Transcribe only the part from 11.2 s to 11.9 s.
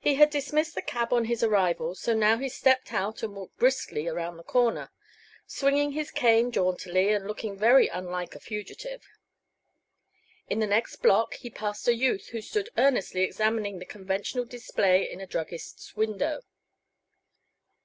he passed